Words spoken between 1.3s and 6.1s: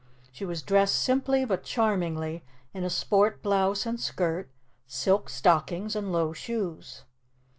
but charmingly in a sport blouse and skirt, silk stockings